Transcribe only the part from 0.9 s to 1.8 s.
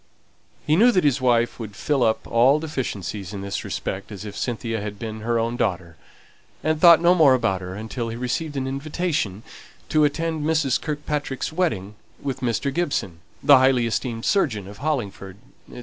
that his wife would